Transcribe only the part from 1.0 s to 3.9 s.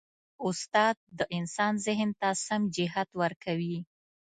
د انسان ذهن ته سم جهت ورکوي.